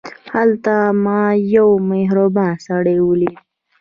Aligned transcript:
هلته 0.33 0.73
ما 1.03 1.23
یو 1.55 1.69
مهربان 1.91 2.53
سړی 2.67 2.97
ولید. 3.03 3.37